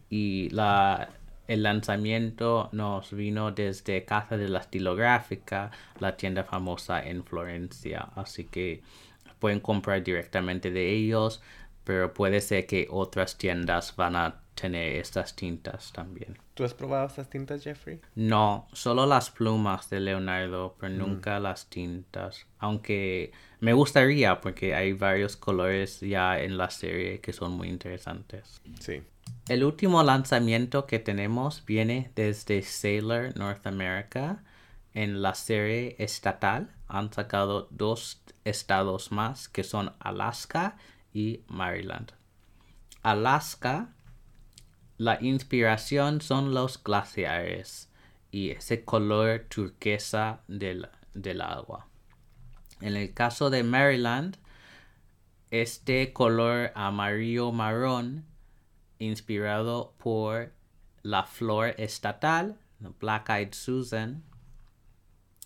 [0.09, 1.11] Y la,
[1.46, 8.09] el lanzamiento nos vino desde Casa de la Estilográfica, la tienda famosa en Florencia.
[8.14, 8.83] Así que
[9.38, 11.42] pueden comprar directamente de ellos,
[11.90, 16.38] pero puede ser que otras tiendas van a tener estas tintas también.
[16.55, 18.00] ¿Tú has probado estas tintas, Jeffrey?
[18.14, 22.46] No, solo las plumas de Leonardo, pero nunca las tintas.
[22.61, 28.61] Aunque me gustaría porque hay varios colores ya en la serie que son muy interesantes.
[28.79, 29.03] Sí.
[29.48, 34.44] El último lanzamiento que tenemos viene desde Sailor North America.
[34.94, 40.76] En la serie estatal han sacado dos estados más que son Alaska
[41.12, 42.12] y Maryland.
[43.03, 43.94] Alaska,
[44.99, 47.90] la inspiración son los glaciares
[48.31, 51.88] y ese color turquesa del, del agua.
[52.81, 54.37] En el caso de Maryland,
[55.51, 58.25] este color amarillo marrón
[58.99, 60.53] inspirado por
[61.03, 62.59] la flor estatal,
[63.01, 64.23] Black Eyed Susan,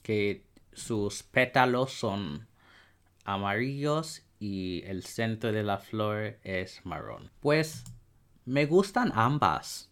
[0.02, 2.46] que sus pétalos son
[3.24, 7.30] amarillos y el centro de la flor es marrón.
[7.40, 7.82] Pues
[8.44, 9.90] me gustan ambas.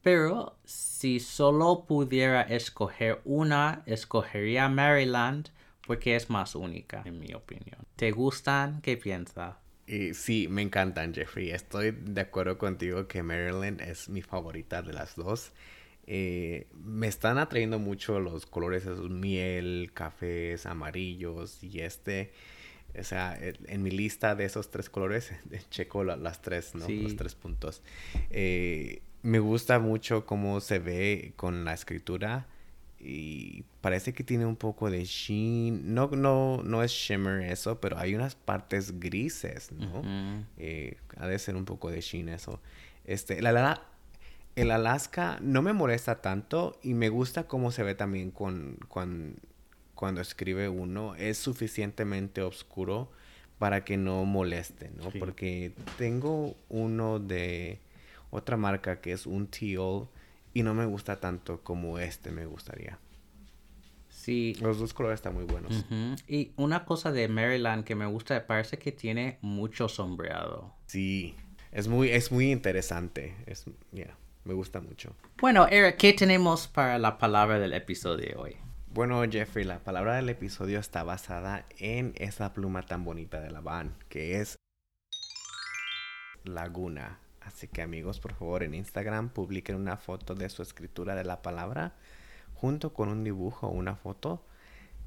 [0.00, 5.50] Pero si solo pudiera escoger una, escogería Maryland
[5.86, 7.86] porque es más única, en mi opinión.
[7.96, 8.80] ¿Te gustan?
[8.80, 9.56] ¿Qué piensas?
[9.86, 11.50] Y sí, me encantan, Jeffrey.
[11.50, 15.52] Estoy de acuerdo contigo que Maryland es mi favorita de las dos.
[16.06, 22.32] Eh, me están atrayendo mucho los colores esos miel, cafés, amarillos y este.
[22.98, 25.32] O sea, en mi lista de esos tres colores,
[25.70, 26.88] checo las tres, ¿no?
[26.88, 27.82] Los tres puntos.
[28.30, 32.46] Eh, me gusta mucho cómo se ve con la escritura
[32.98, 35.94] y parece que tiene un poco de sheen.
[35.94, 40.02] No, no, no es shimmer eso, pero hay unas partes grises, ¿no?
[40.58, 42.60] Eh, ha de ser un poco de sheen eso.
[43.04, 43.82] Este, la, la,
[44.56, 48.78] el Alaska no me molesta tanto y me gusta cómo se ve también con,
[50.00, 51.14] cuando escribe uno.
[51.14, 53.12] Es suficientemente oscuro
[53.58, 55.10] para que no moleste, ¿no?
[55.18, 57.80] Porque tengo uno de
[58.30, 60.08] otra marca que es un teal
[60.54, 62.98] y no me gusta tanto como este me gustaría.
[64.08, 64.56] Sí.
[64.62, 65.84] Los dos colores están muy buenos.
[66.26, 70.74] Y una cosa de Maryland que me gusta, parece que tiene mucho sombreado.
[70.86, 71.34] Sí,
[71.72, 73.36] es muy, es muy interesante.
[73.44, 73.66] Es,
[74.44, 75.14] me gusta mucho.
[75.42, 78.69] Bueno, Eric, ¿qué tenemos para la palabra del episodio de hoy?
[78.92, 83.60] Bueno, Jeffrey, la palabra del episodio está basada en esa pluma tan bonita de la
[83.60, 84.56] van, que es
[86.42, 87.20] laguna.
[87.40, 91.40] Así que amigos, por favor, en Instagram publiquen una foto de su escritura de la
[91.40, 91.94] palabra
[92.54, 94.44] junto con un dibujo o una foto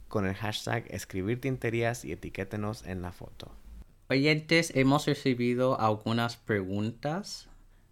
[0.08, 3.52] con el hashtag escribir tinterías y etiquétenos en la foto.
[4.10, 7.50] Oyentes, hemos recibido algunas preguntas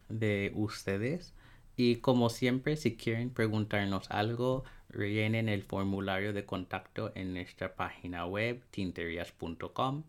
[0.07, 1.33] de ustedes
[1.75, 8.25] y como siempre, si quieren preguntarnos algo, rellenen el formulario de contacto en nuestra página
[8.25, 10.03] web tinterías.com.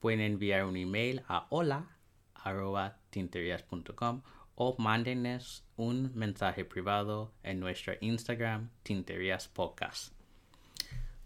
[0.00, 1.96] Pueden enviar un email a hola
[2.34, 4.22] arroba tinterias.com
[4.54, 10.12] o mándenos un mensaje privado en nuestro Instagram Tinterías Podcast.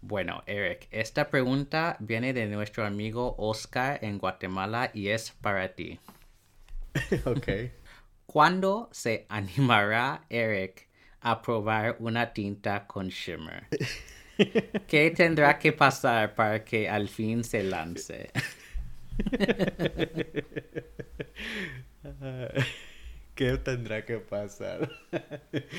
[0.01, 5.99] Bueno, Eric, esta pregunta viene de nuestro amigo Oscar en Guatemala y es para ti.
[7.25, 7.47] ok.
[8.25, 10.86] ¿Cuándo se animará Eric
[11.31, 13.67] a probar una tinta con shimmer?
[14.87, 18.31] ¿Qué tendrá que pasar para que al fin se lance?
[23.35, 24.89] ¿Qué tendrá que pasar?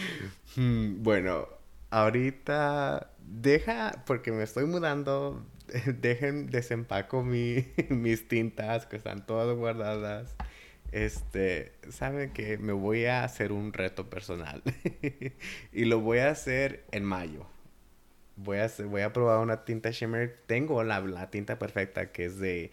[0.57, 1.47] Hmm, bueno,
[1.91, 5.47] ahorita deja, porque me estoy mudando,
[6.01, 10.35] dejen, desempaco mi, mis tintas que están todas guardadas.
[10.93, 14.63] Este, saben que me voy a hacer un reto personal
[15.73, 17.47] y lo voy a hacer en mayo.
[18.37, 20.39] Voy a, voy a probar una tinta shimmer.
[20.47, 22.71] Tengo la, la tinta perfecta que es de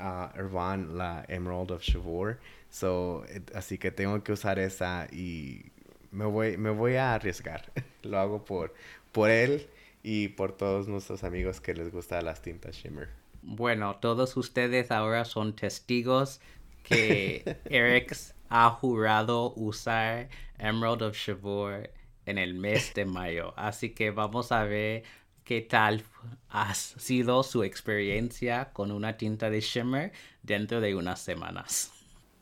[0.00, 2.38] uh, Irvan, la Emerald of Chavor.
[2.70, 5.66] So, así que tengo que usar esa y
[6.10, 7.70] me voy, me voy a arriesgar.
[8.02, 8.74] Lo hago por,
[9.12, 9.68] por él
[10.02, 13.08] y por todos nuestros amigos que les gusta las tintas Shimmer.
[13.42, 16.40] Bueno, todos ustedes ahora son testigos
[16.84, 18.16] que Eric
[18.48, 20.28] ha jurado usar
[20.58, 21.90] Emerald of Chavor
[22.26, 23.52] en el mes de mayo.
[23.56, 25.02] Así que vamos a ver
[25.42, 26.04] qué tal
[26.48, 30.12] ha sido su experiencia con una tinta de shimmer
[30.42, 31.92] dentro de unas semanas.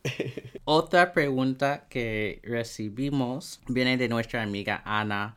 [0.64, 5.36] Otra pregunta que recibimos viene de nuestra amiga Ana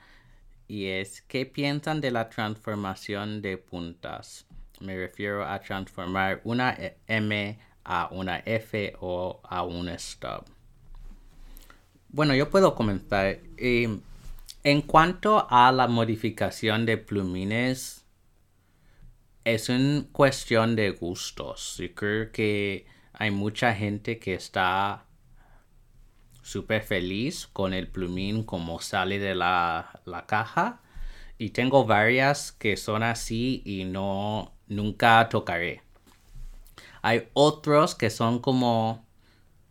[0.67, 4.45] y es ¿qué piensan de la transformación de puntas?
[4.79, 6.77] Me refiero a transformar una
[7.07, 10.43] M a una F o a un stub.
[12.09, 13.39] Bueno, yo puedo comenzar.
[13.57, 13.99] Eh,
[14.63, 18.05] en cuanto a la modificación de plumines,
[19.43, 21.77] es una cuestión de gustos.
[21.77, 25.05] Yo creo que hay mucha gente que está
[26.41, 30.81] súper feliz con el plumín como sale de la, la, caja.
[31.37, 35.84] Y tengo varias que son así y no nunca tocaré.
[37.05, 39.05] Hay otros que son como,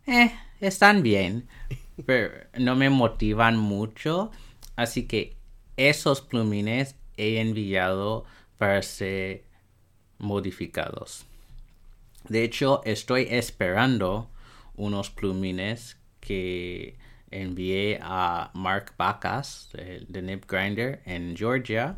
[0.07, 0.31] eh,
[0.61, 1.49] están bien,
[2.05, 4.31] pero no me motivan mucho.
[4.77, 5.35] Así que
[5.75, 8.23] esos plumines he enviado
[8.57, 9.43] para ser
[10.17, 11.25] modificados.
[12.29, 14.29] De hecho, estoy esperando
[14.77, 16.97] unos plumines que
[17.31, 21.97] envié a Mark Bacas de, Nip Grinder en Georgia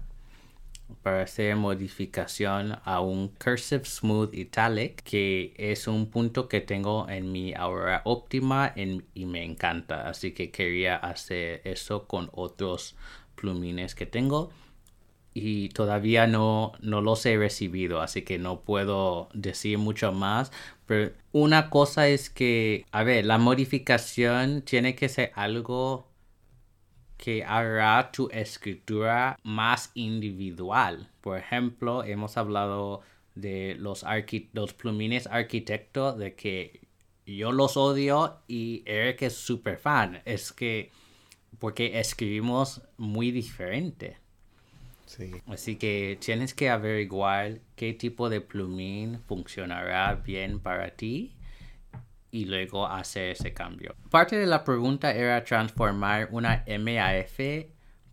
[1.03, 7.31] para hacer modificación a un Cursive Smooth Italic que es un punto que tengo en
[7.31, 12.95] mi Aurora Optima y me encanta así que quería hacer eso con otros
[13.35, 14.51] plumines que tengo
[15.39, 20.51] y todavía no, no los he recibido, así que no puedo decir mucho más.
[20.87, 26.06] Pero una cosa es que, a ver, la modificación tiene que ser algo
[27.17, 31.09] que hará tu escritura más individual.
[31.21, 33.01] Por ejemplo, hemos hablado
[33.35, 34.05] de los,
[34.53, 36.81] los plumines arquitecto, de que
[37.25, 40.21] yo los odio y Eric es súper fan.
[40.25, 40.91] Es que
[41.59, 44.17] porque escribimos muy diferente.
[45.47, 51.36] Así que tienes que averiguar qué tipo de plumín funcionará bien para ti
[52.37, 53.95] y luego hacer ese cambio.
[54.11, 57.39] Parte de la pregunta era transformar una MAF.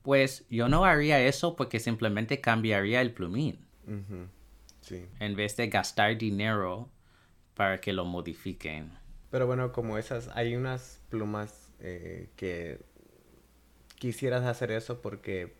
[0.01, 3.67] Pues yo no haría eso porque simplemente cambiaría el plumín.
[3.87, 6.91] En vez de gastar dinero
[7.53, 8.93] para que lo modifiquen.
[9.31, 12.81] Pero bueno, como esas, hay unas plumas eh, que
[13.97, 15.55] quisieras hacer eso porque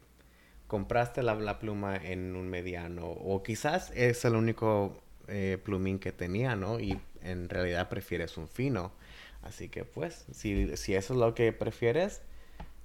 [0.67, 6.57] compraste la, pluma en un mediano o quizás es el único eh, plumín que tenía,
[6.57, 6.81] ¿no?
[6.81, 8.93] Y en realidad prefieres un fino.
[9.43, 12.23] Así que pues, si, si eso es lo que prefieres,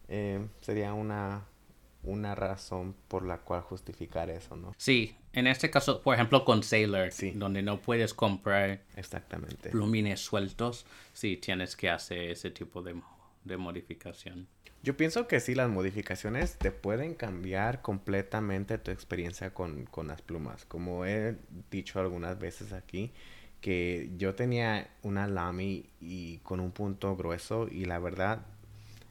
[0.10, 1.46] eh, sería una,
[2.04, 4.74] una razón por la cual justificar eso, ¿no?
[4.78, 7.32] Sí, en este caso, por ejemplo, con Sailor, sí.
[7.32, 9.70] donde no puedes comprar Exactamente.
[9.70, 13.00] plumines sueltos, sí tienes que hacer ese tipo de,
[13.44, 14.48] de modificación.
[14.82, 20.22] Yo pienso que sí, las modificaciones te pueden cambiar completamente tu experiencia con, con, las
[20.22, 20.66] plumas.
[20.66, 21.36] Como he
[21.70, 23.12] dicho algunas veces aquí,
[23.60, 28.46] que yo tenía una Lamy y con un punto grueso y la verdad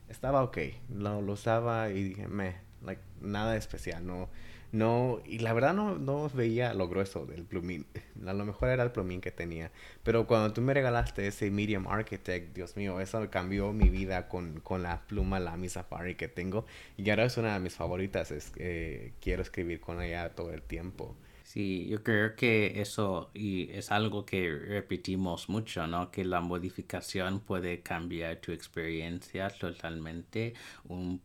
[0.09, 0.59] estaba ok.
[0.89, 4.31] Lo, lo usaba y dije, me, like, nada especial, no
[4.71, 7.87] no, y la verdad no, no veía lo grueso del plumín.
[8.27, 9.71] A lo mejor era el plumín que tenía.
[10.03, 14.61] Pero cuando tú me regalaste ese Medium Architect, Dios mío, eso cambió mi vida con,
[14.61, 16.67] con la pluma Lamy Safari que tengo.
[16.97, 18.31] Y ahora es una de mis favoritas.
[18.31, 18.53] Es,
[19.21, 21.17] quiero escribir con ella todo el tiempo.
[21.45, 26.11] Sí, yo creo que eso y es algo que repetimos mucho, ¿no?
[26.11, 30.53] Que la modificación puede cambiar tu experiencia totalmente.
[30.85, 31.23] Un,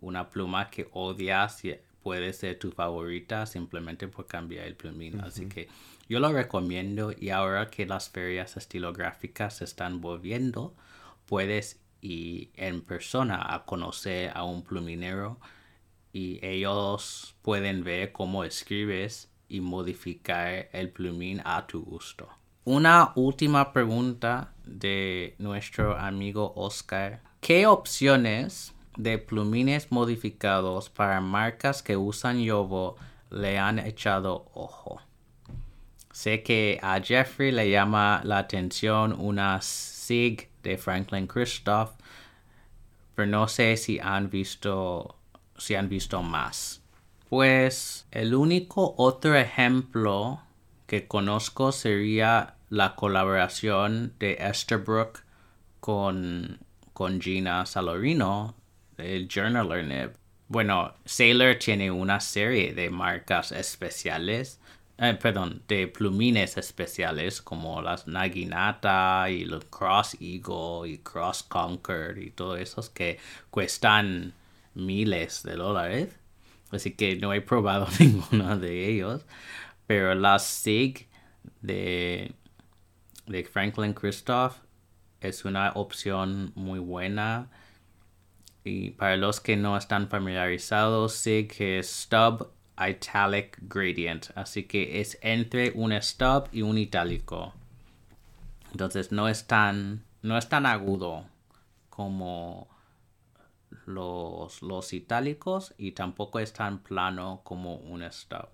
[0.00, 1.64] una pluma que odias
[2.04, 5.20] puede ser tu favorita simplemente por cambiar el plumín.
[5.22, 5.68] Así que
[6.06, 10.74] yo lo recomiendo y ahora que las ferias estilográficas se están volviendo,
[11.24, 15.40] puedes ir en persona a conocer a un pluminero
[16.12, 22.28] y ellos pueden ver cómo escribes y modificar el plumín a tu gusto.
[22.64, 27.22] Una última pregunta de nuestro amigo Oscar.
[27.40, 32.96] ¿Qué opciones de plumines modificados para marcas que usan Yobo
[33.30, 35.00] le han echado ojo.
[36.12, 41.90] Sé que a Jeffrey le llama la atención una SIG de Franklin Christoph,
[43.14, 45.16] pero no sé si han visto
[45.56, 46.82] si han visto más.
[47.28, 50.40] Pues el único otro ejemplo
[50.86, 55.20] que conozco sería la colaboración de Esterbrook
[55.80, 56.58] con,
[56.92, 58.54] con Gina Salorino
[58.98, 60.16] el Journaler.
[60.48, 64.60] Bueno, Sailor tiene una serie de marcas especiales,
[64.98, 72.18] eh, perdón, de plumines especiales como las Naginata y los Cross Eagle y Cross Concord
[72.18, 73.18] y todos esos que
[73.50, 74.34] cuestan
[74.74, 76.16] miles de dólares.
[76.70, 79.24] Así que no he probado ninguno de ellos.
[79.86, 81.08] Pero las SIG
[81.62, 82.32] de,
[83.26, 84.56] de Franklin Christoph
[85.20, 87.50] es una opción muy buena
[88.64, 94.30] y para los que no están familiarizados, SIG es Stub Italic Gradient.
[94.34, 97.52] Así que es entre un stub y un itálico.
[98.72, 101.26] Entonces no es tan, no agudo
[101.90, 102.68] como
[103.86, 108.48] los, los itálicos y tampoco es tan plano como un stub.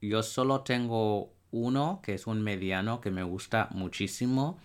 [0.00, 4.58] yo solo tengo uno que es un mediano que me gusta muchísimo.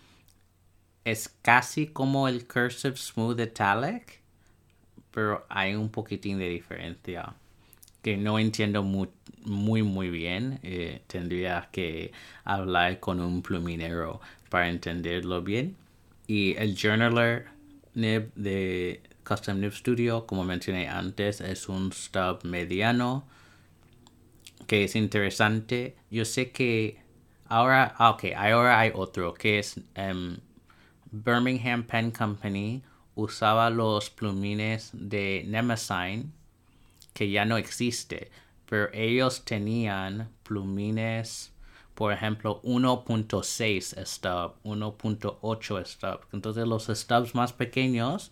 [1.06, 4.22] Es casi como el Cursive Smooth Italic,
[5.12, 7.36] pero hay un poquitín de diferencia
[8.02, 9.10] que no entiendo muy,
[9.82, 10.60] muy, bien.
[10.62, 12.12] Eh, tendría que
[12.44, 15.76] hablar con un pluminero para entenderlo bien.
[16.28, 17.48] Y el Journaler
[17.96, 23.26] nib de Custom Nib Studio, como mencioné antes, es un stub mediano
[24.68, 25.96] que es interesante.
[26.12, 26.98] Yo sé que
[27.48, 30.38] ahora, ah, ahora hay otro que es um,
[31.14, 32.82] Birmingham Pen Company
[33.16, 36.32] usaba los plumines de Nemesine
[37.14, 38.32] que ya no existe,
[38.68, 41.52] pero ellos tenían plumines
[41.94, 46.20] por ejemplo 1.6 stub, 1.8 stub.
[46.34, 48.32] Entonces los stubs más pequeños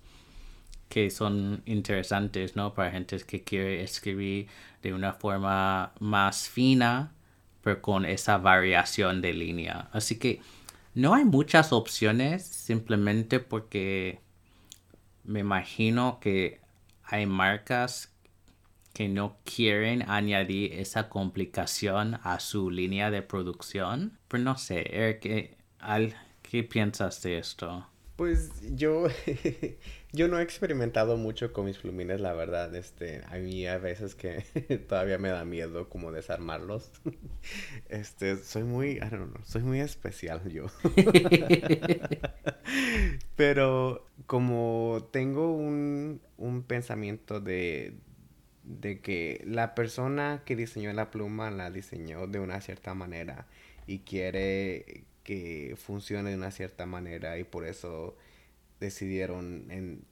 [0.89, 2.73] que son interesantes, ¿no?
[2.73, 4.47] Para gente que quiere escribir
[4.81, 7.13] de una forma más fina,
[7.63, 9.89] pero con esa variación de línea.
[9.93, 10.41] Así que
[10.93, 14.19] no hay muchas opciones simplemente porque
[15.23, 16.61] me imagino que
[17.03, 18.13] hay marcas
[18.93, 24.19] que no quieren añadir esa complicación a su línea de producción.
[24.27, 25.57] Pero no sé, Eric, eh,
[26.41, 27.87] ¿qué piensas de esto?
[28.17, 29.07] Pues yo,
[30.13, 32.75] yo no he experimentado mucho con mis plumines, la verdad.
[32.75, 34.43] Este, a mí a veces que
[34.89, 36.91] todavía me da miedo como desarmarlos.
[37.89, 40.67] Este, soy muy, I don't know, soy muy especial yo.
[43.35, 47.95] Pero como tengo un, un pensamiento de,
[48.63, 53.47] de que la persona que diseñó la pluma la diseñó de una cierta manera
[53.87, 58.15] y quiere que funcione de una cierta manera y por eso
[58.81, 60.03] decidieron en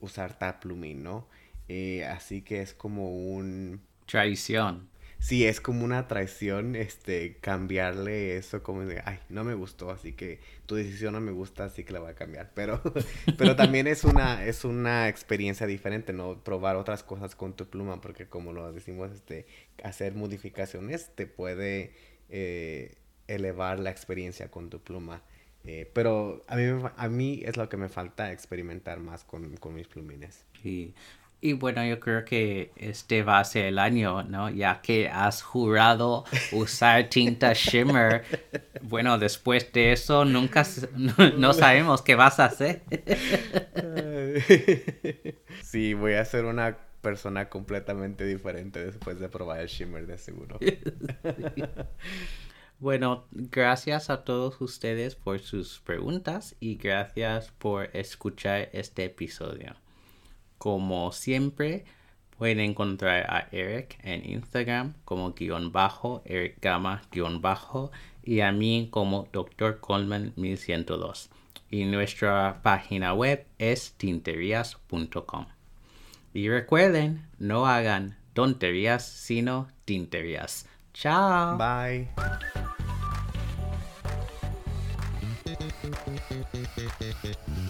[0.00, 1.26] usar Taplumín, ¿no?
[1.68, 3.80] Eh, así que es como un...
[4.04, 4.90] Traición.
[5.18, 10.12] Sí, es como una traición, este, cambiarle eso como de, ay, no me gustó, así
[10.12, 12.52] que tu decisión no me gusta, así que la voy a cambiar.
[12.54, 12.82] Pero,
[13.38, 16.44] pero también es una, es una experiencia diferente, ¿no?
[16.44, 19.46] Probar otras cosas con tu pluma, porque como lo decimos, este,
[19.82, 21.94] hacer modificaciones te puede
[22.28, 22.94] eh,
[23.26, 25.22] elevar la experiencia con tu pluma.
[25.66, 29.74] Eh, pero a mí, a mí es lo que me falta experimentar más con, con
[29.74, 30.44] mis plumines.
[30.62, 30.94] Sí.
[31.40, 34.48] Y bueno, yo creo que este va a ser el año, ¿no?
[34.48, 38.24] Ya que has jurado usar tinta shimmer.
[38.80, 40.64] Bueno, después de eso nunca
[41.36, 42.82] no, sabemos qué vas a hacer.
[45.62, 50.58] Sí, voy a ser una persona completamente diferente después de probar el shimmer de seguro.
[52.78, 59.76] Bueno, gracias a todos ustedes por sus preguntas y gracias por escuchar este episodio.
[60.58, 61.86] Como siempre,
[62.36, 67.90] pueden encontrar a Eric en Instagram como guion bajo, Eric Gama guion bajo
[68.22, 69.80] y a mí como Dr.
[69.80, 71.30] Coleman 1102.
[71.70, 75.46] Y nuestra página web es tinterías.com.
[76.34, 80.68] Y recuerden, no hagan tonterías, sino tinterías.
[80.92, 81.56] Chao.
[81.56, 82.08] Bye.
[85.86, 87.65] Mm-hmm.